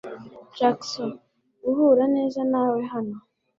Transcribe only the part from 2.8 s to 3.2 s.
hano.